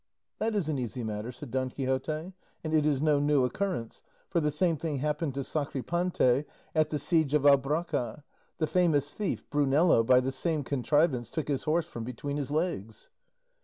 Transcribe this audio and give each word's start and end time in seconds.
"That 0.39 0.55
is 0.55 0.67
an 0.67 0.79
easy 0.79 1.03
matter," 1.03 1.31
said 1.31 1.51
Don 1.51 1.69
Quixote, 1.69 2.33
"and 2.63 2.73
it 2.73 2.87
is 2.87 3.03
no 3.03 3.19
new 3.19 3.45
occurrence, 3.45 4.01
for 4.31 4.39
the 4.39 4.49
same 4.49 4.75
thing 4.75 4.97
happened 4.97 5.35
to 5.35 5.43
Sacripante 5.43 6.45
at 6.73 6.89
the 6.89 6.97
siege 6.97 7.35
of 7.35 7.43
Albracca; 7.45 8.23
the 8.57 8.65
famous 8.65 9.13
thief, 9.13 9.47
Brunello, 9.51 10.03
by 10.03 10.19
the 10.19 10.31
same 10.31 10.63
contrivance, 10.63 11.29
took 11.29 11.47
his 11.47 11.65
horse 11.65 11.85
from 11.85 12.03
between 12.03 12.37
his 12.37 12.49
legs." 12.49 13.09